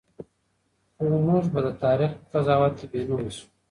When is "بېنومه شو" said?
2.91-3.45